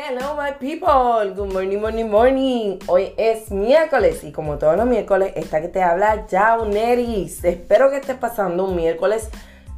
[0.00, 2.78] Hello my people, good morning, morning, morning.
[2.86, 7.42] Hoy es miércoles y como todos los miércoles, esta que te habla Jauneris.
[7.42, 9.28] Espero que estés pasando un miércoles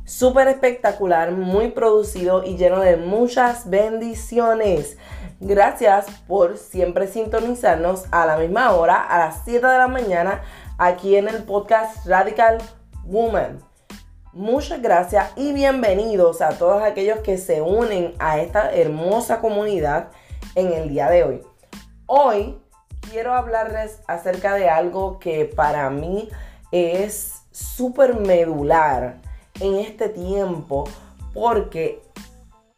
[0.04, 4.98] súper espectacular, muy producido y lleno de muchas bendiciones.
[5.40, 10.42] Gracias por siempre sintonizarnos a la misma hora, a las 7 de la mañana,
[10.76, 12.58] aquí en el podcast Radical
[13.06, 13.69] Woman.
[14.32, 20.12] Muchas gracias y bienvenidos a todos aquellos que se unen a esta hermosa comunidad
[20.54, 21.42] en el día de hoy.
[22.06, 22.56] Hoy
[23.10, 26.28] quiero hablarles acerca de algo que para mí
[26.70, 29.20] es súper medular
[29.58, 30.84] en este tiempo
[31.34, 32.00] porque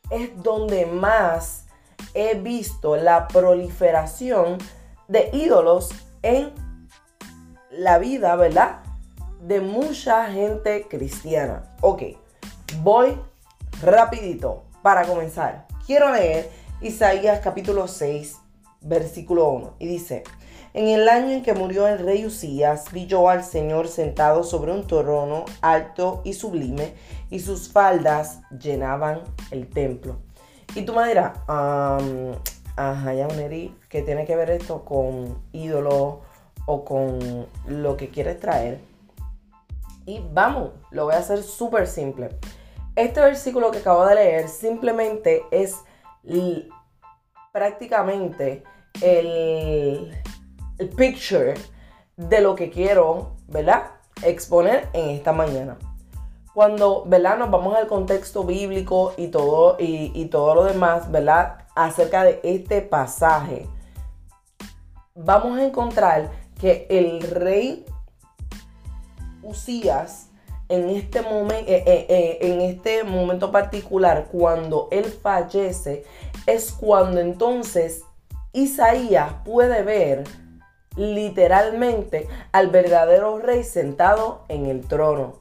[0.09, 1.67] es donde más
[2.15, 4.57] he visto la proliferación
[5.07, 5.91] de ídolos
[6.23, 6.51] en
[7.71, 8.82] la vida, ¿verdad?
[9.43, 11.65] De mucha gente cristiana.
[11.81, 12.03] Ok,
[12.81, 13.19] voy
[13.83, 15.67] rapidito para comenzar.
[15.85, 16.49] Quiero leer
[16.81, 18.37] Isaías capítulo 6,
[18.83, 19.75] versículo 1.
[19.81, 20.23] Y dice,
[20.75, 24.71] en el año en que murió el rey Usías, vi yo al Señor sentado sobre
[24.71, 26.95] un trono alto y sublime,
[27.29, 30.19] y sus faldas llenaban el templo.
[30.77, 32.37] Y tú me dirás, um,
[32.77, 33.13] ajá,
[33.89, 36.21] ¿qué tiene que ver esto con ídolo
[36.67, 38.92] o con lo que quieres traer?
[40.05, 42.31] Y vamos, lo voy a hacer súper simple.
[42.97, 45.77] Este versículo que acabo de leer simplemente es
[47.53, 48.65] prácticamente
[49.01, 50.13] el,
[50.79, 51.55] el picture
[52.17, 53.93] de lo que quiero, ¿verdad?
[54.23, 55.79] Exponer en esta mañana.
[56.55, 57.39] Cuando, ¿verdad?
[57.39, 61.67] Nos vamos al contexto bíblico y todo, y, y todo lo demás, ¿verdad?
[61.75, 63.67] Acerca de este pasaje,
[65.15, 66.31] vamos a encontrar
[66.61, 67.87] que el rey
[69.43, 70.29] Usías
[70.69, 76.05] en este, momento, eh, eh, eh, en este momento particular, cuando él fallece,
[76.47, 78.05] es cuando entonces
[78.53, 80.25] Isaías puede ver
[80.97, 85.41] literalmente al verdadero rey sentado en el trono.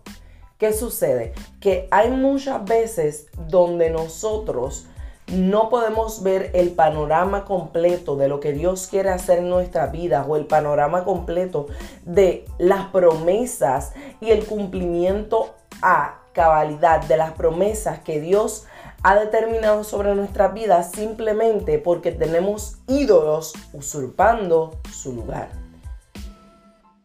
[0.57, 1.33] ¿Qué sucede?
[1.59, 4.85] Que hay muchas veces donde nosotros
[5.31, 10.25] no podemos ver el panorama completo de lo que Dios quiere hacer en nuestra vida
[10.27, 11.67] o el panorama completo
[12.03, 18.65] de las promesas y el cumplimiento a cabalidad de las promesas que Dios
[19.03, 25.49] ha determinado sobre nuestra vida simplemente porque tenemos ídolos usurpando su lugar.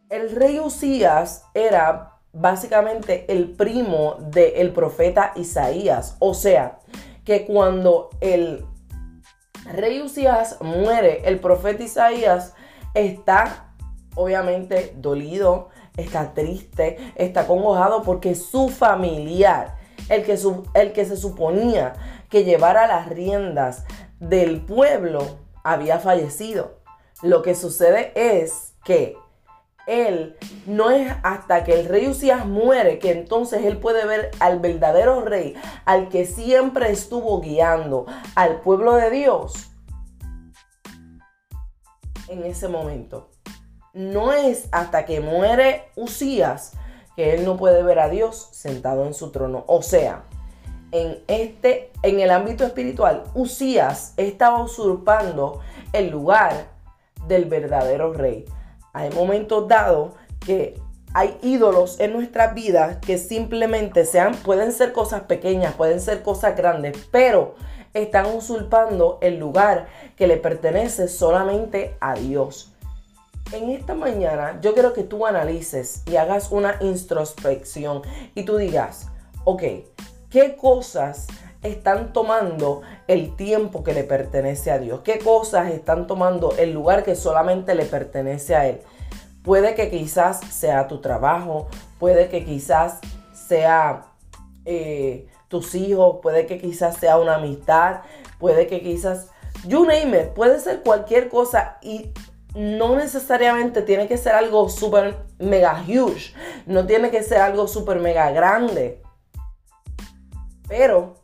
[0.09, 6.79] El rey Usías era básicamente el primo del profeta Isaías, o sea,
[7.27, 8.65] que cuando el
[9.73, 12.53] rey Usías muere, el profeta Isaías
[12.93, 13.73] está
[14.15, 15.67] obviamente dolido,
[15.97, 19.75] está triste, está congojado porque su familiar,
[20.07, 20.39] el que,
[20.73, 21.95] el que se suponía
[22.29, 23.83] que llevara las riendas
[24.21, 25.19] del pueblo,
[25.65, 26.77] había fallecido.
[27.21, 29.17] Lo que sucede es que
[29.87, 34.59] él no es hasta que el rey Usías muere que entonces él puede ver al
[34.59, 35.55] verdadero rey,
[35.85, 38.05] al que siempre estuvo guiando
[38.35, 39.71] al pueblo de Dios
[42.27, 43.29] en ese momento.
[43.93, 46.73] No es hasta que muere Usías
[47.15, 49.63] que él no puede ver a Dios sentado en su trono.
[49.67, 50.23] O sea,
[50.91, 55.61] en este en el ámbito espiritual, Usías estaba usurpando
[55.93, 56.67] el lugar
[57.27, 58.45] del verdadero rey
[58.97, 60.13] hay momentos dados
[60.45, 60.79] que
[61.13, 66.55] hay ídolos en nuestras vidas que simplemente sean, pueden ser cosas pequeñas, pueden ser cosas
[66.55, 67.55] grandes, pero
[67.93, 72.73] están usurpando el lugar que le pertenece solamente a Dios.
[73.51, 78.01] En esta mañana yo quiero que tú analices y hagas una introspección
[78.35, 79.07] y tú digas,
[79.45, 79.63] ok,
[80.29, 81.27] ¿qué cosas
[81.67, 85.01] están tomando el tiempo que le pertenece a Dios?
[85.03, 88.81] ¿Qué cosas están tomando el lugar que solamente le pertenece a Él?
[89.43, 91.67] Puede que quizás sea tu trabajo,
[91.99, 92.99] puede que quizás
[93.33, 94.07] sea
[94.65, 98.01] eh, tus hijos, puede que quizás sea una amistad,
[98.39, 99.29] puede que quizás,
[99.65, 102.11] you name it, puede ser cualquier cosa y
[102.55, 106.33] no necesariamente tiene que ser algo súper mega huge,
[106.65, 109.01] no tiene que ser algo súper mega grande.
[110.67, 111.16] Pero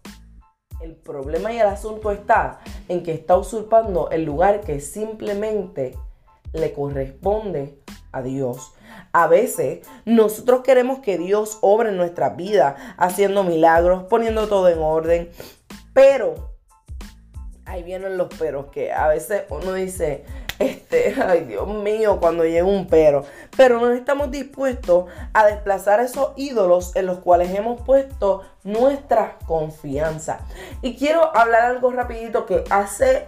[0.84, 2.60] el problema y el asunto está
[2.90, 5.98] en que está usurpando el lugar que simplemente
[6.52, 7.80] le corresponde
[8.12, 8.74] a Dios.
[9.12, 14.80] A veces nosotros queremos que Dios obre en nuestra vida, haciendo milagros, poniendo todo en
[14.80, 15.30] orden,
[15.94, 16.54] pero
[17.66, 20.26] ahí vienen los peros que a veces uno dice,
[20.64, 23.24] este, ay Dios mío, cuando llega un pero.
[23.56, 30.40] Pero no estamos dispuestos a desplazar esos ídolos en los cuales hemos puesto nuestra confianza.
[30.82, 33.28] Y quiero hablar algo rapidito que hace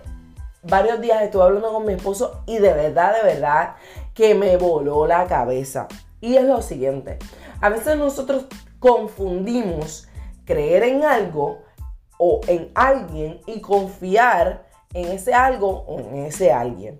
[0.64, 3.76] varios días estuve hablando con mi esposo y de verdad, de verdad
[4.14, 5.88] que me voló la cabeza.
[6.22, 7.20] Y es lo siguiente,
[7.62, 8.46] a veces nosotros
[8.80, 10.08] confundimos
[10.46, 11.60] creer en algo
[12.18, 16.98] o en alguien y confiar en ese algo o en ese alguien.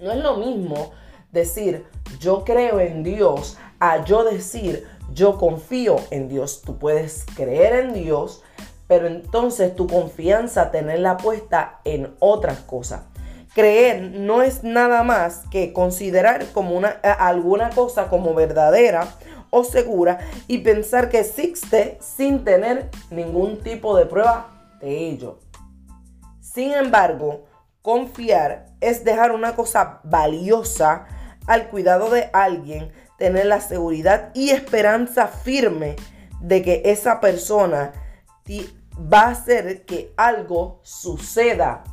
[0.00, 0.92] No es lo mismo
[1.32, 1.84] decir
[2.20, 6.62] yo creo en Dios a yo decir yo confío en Dios.
[6.62, 8.42] Tú puedes creer en Dios,
[8.86, 13.02] pero entonces tu confianza tenerla puesta en otras cosas.
[13.54, 19.08] Creer no es nada más que considerar como una, alguna cosa como verdadera
[19.50, 25.38] o segura y pensar que existe sin tener ningún tipo de prueba de ello.
[26.40, 27.46] Sin embargo,
[27.86, 31.06] confiar es dejar una cosa valiosa
[31.46, 35.94] al cuidado de alguien, tener la seguridad y esperanza firme
[36.40, 37.92] de que esa persona
[39.00, 41.84] va a hacer que algo suceda.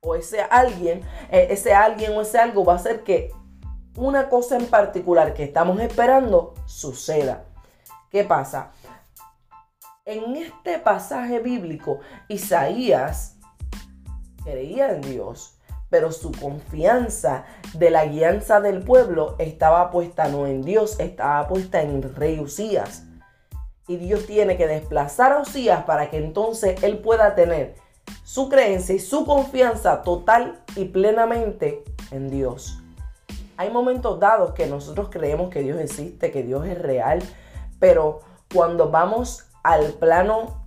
[0.00, 3.30] O ese alguien, e, ese alguien o ese algo va a hacer que
[3.96, 7.44] una cosa en particular que estamos esperando suceda.
[8.10, 8.72] ¿Qué pasa?
[10.04, 13.33] En este pasaje bíblico, Isaías
[14.44, 15.58] creía en Dios,
[15.90, 17.44] pero su confianza
[17.74, 22.40] de la guianza del pueblo estaba puesta no en Dios, estaba puesta en el rey
[22.40, 23.04] Usías.
[23.86, 27.74] Y Dios tiene que desplazar a Usías para que entonces él pueda tener
[28.22, 32.80] su creencia y su confianza total y plenamente en Dios.
[33.56, 37.22] Hay momentos dados que nosotros creemos que Dios existe, que Dios es real,
[37.78, 38.20] pero
[38.52, 40.63] cuando vamos al plano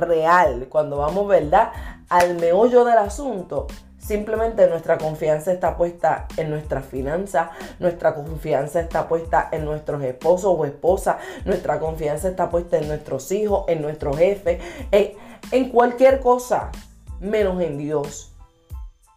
[0.00, 1.72] real, cuando vamos, ¿verdad?
[2.08, 3.66] Al meollo del asunto,
[4.00, 10.56] Simplemente nuestra confianza está puesta en nuestras finanzas, nuestra confianza está puesta en nuestros esposos
[10.58, 14.58] o esposas, nuestra confianza está puesta en nuestros hijos, en nuestro jefe,
[14.90, 15.12] en,
[15.52, 16.72] en cualquier cosa,
[17.20, 18.34] menos en Dios.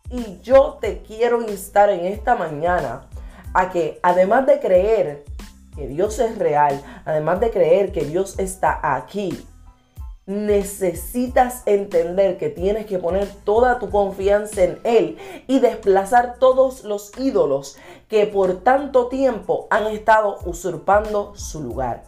[0.09, 3.07] Y yo te quiero instar en esta mañana
[3.53, 5.23] a que además de creer
[5.75, 9.43] que Dios es real, además de creer que Dios está aquí,
[10.25, 15.17] necesitas entender que tienes que poner toda tu confianza en Él
[15.47, 17.77] y desplazar todos los ídolos
[18.07, 22.03] que por tanto tiempo han estado usurpando su lugar.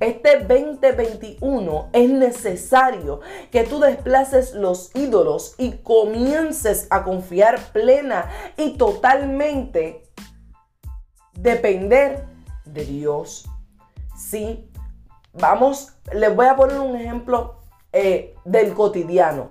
[0.00, 3.20] Este 2021 es necesario
[3.52, 10.02] que tú desplaces los ídolos y comiences a confiar plena y totalmente
[11.34, 12.26] depender
[12.64, 13.48] de Dios.
[14.16, 14.68] Sí,
[15.34, 17.56] Vamos, les voy a poner un ejemplo
[17.92, 19.50] eh, del cotidiano.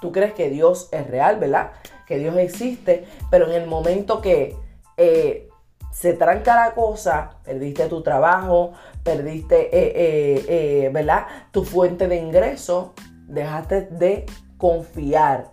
[0.00, 1.72] Tú crees que Dios es real, ¿verdad?
[2.06, 4.56] Que Dios existe, pero en el momento que
[4.96, 5.48] eh,
[5.92, 8.72] se tranca la cosa, perdiste tu trabajo,
[9.02, 11.26] perdiste, eh, ¿verdad?
[11.50, 12.94] Tu fuente de ingreso,
[13.28, 14.26] dejaste de
[14.56, 15.52] confiar.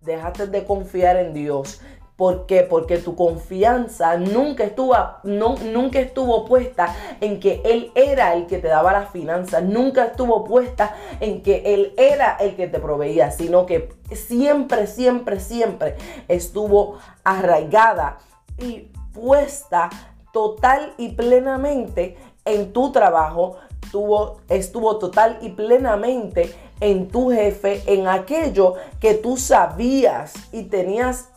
[0.00, 1.80] Dejaste de confiar en Dios.
[2.20, 2.64] ¿Por qué?
[2.64, 8.68] Porque tu confianza nunca estuvo, nunca estuvo puesta en que Él era el que te
[8.68, 13.64] daba las finanzas, nunca estuvo puesta en que Él era el que te proveía, sino
[13.64, 15.96] que siempre, siempre, siempre
[16.28, 18.18] estuvo arraigada
[18.58, 19.88] y puesta
[20.30, 28.08] total y plenamente en tu trabajo, estuvo, estuvo total y plenamente en tu jefe, en
[28.08, 31.29] aquello que tú sabías y tenías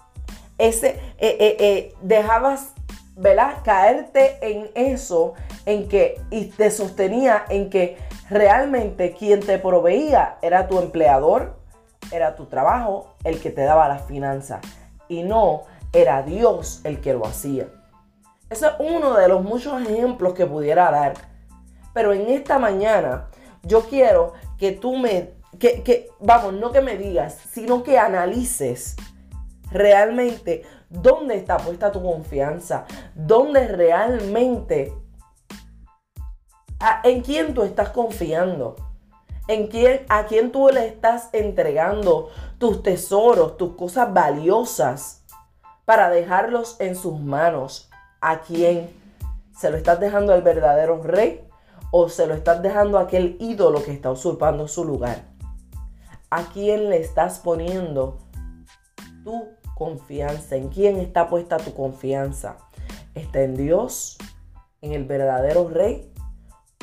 [0.58, 2.74] ese, eh, eh, eh, dejabas,
[3.16, 3.58] ¿verdad?
[3.64, 5.34] Caerte en eso,
[5.66, 7.98] en que, y te sostenía en que
[8.30, 11.58] realmente quien te proveía era tu empleador,
[12.12, 14.62] era tu trabajo, el que te daba las finanzas,
[15.08, 17.68] y no era Dios el que lo hacía.
[18.50, 21.14] Ese es uno de los muchos ejemplos que pudiera dar.
[21.94, 23.28] Pero en esta mañana
[23.64, 28.96] yo quiero que tú me, que, que, vamos, no que me digas, sino que analices
[29.72, 34.94] realmente dónde está puesta tu confianza, dónde realmente,
[37.04, 38.76] en quién tú estás confiando,
[39.48, 45.24] en quién, a quién tú le estás entregando tus tesoros, tus cosas valiosas
[45.86, 47.90] para dejarlos en sus manos,
[48.22, 48.90] a quién
[49.58, 51.48] se lo estás dejando al verdadero rey
[51.92, 55.26] o se lo estás dejando a aquel ídolo que está usurpando su lugar.
[56.30, 58.18] ¿A quién le estás poniendo
[59.24, 60.56] tu confianza?
[60.56, 62.58] ¿En quién está puesta tu confianza?
[63.16, 64.18] ¿Está en Dios?
[64.82, 66.12] ¿En el verdadero rey?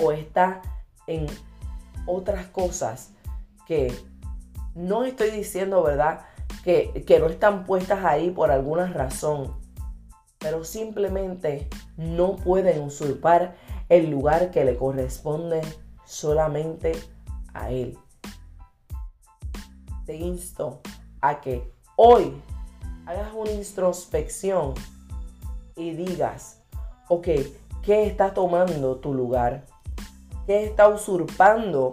[0.02, 0.62] ¿O está
[1.06, 1.26] en
[2.06, 3.12] otras cosas
[3.66, 3.92] que
[4.74, 6.22] no estoy diciendo, verdad,
[6.64, 9.56] que, que no están puestas ahí por alguna razón,
[10.38, 13.54] pero simplemente no pueden usurpar
[13.88, 15.60] el lugar que le corresponde
[16.04, 16.92] solamente
[17.52, 17.98] a Él.
[20.06, 20.80] te insto
[21.20, 22.42] a que hoy
[23.04, 24.72] hagas una introspección
[25.76, 26.62] y digas,
[27.08, 27.28] ok,
[27.82, 29.66] ¿qué está tomando tu lugar?
[30.46, 31.92] ¿Qué está usurpando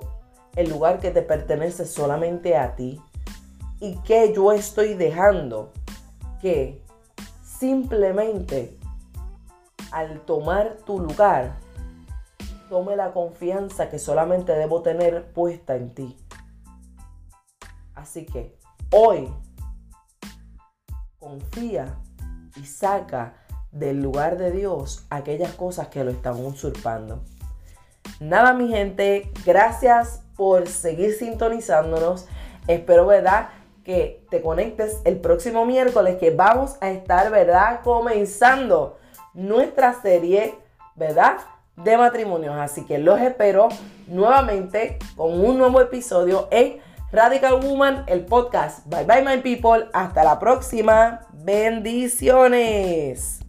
[0.56, 3.02] el lugar que te pertenece solamente a ti?
[3.82, 5.74] ¿Y qué yo estoy dejando
[6.42, 6.82] que
[7.44, 8.78] simplemente
[9.92, 11.58] al tomar tu lugar,
[12.70, 16.18] tome la confianza que solamente debo tener puesta en ti?
[17.94, 18.58] Así que
[18.90, 19.30] hoy
[21.28, 21.98] confía
[22.56, 23.34] y saca
[23.72, 27.20] del lugar de Dios aquellas cosas que lo están usurpando.
[28.22, 32.28] Nada, mi gente, gracias por seguir sintonizándonos.
[32.68, 33.50] Espero, ¿verdad?
[33.84, 37.82] Que te conectes el próximo miércoles que vamos a estar, ¿verdad?
[37.84, 38.98] Comenzando
[39.34, 40.56] nuestra serie,
[40.96, 41.40] ¿verdad?
[41.76, 42.56] De matrimonios.
[42.56, 43.68] Así que los espero
[44.08, 48.86] nuevamente con un nuevo episodio en Radical Woman, el podcast.
[48.88, 49.88] Bye bye, my people.
[49.94, 51.22] Hasta la próxima.
[51.34, 53.40] Bendiciones.